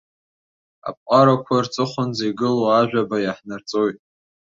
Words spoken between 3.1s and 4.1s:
иаҳнарҵоит.